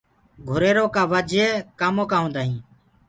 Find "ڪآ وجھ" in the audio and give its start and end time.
0.95-1.35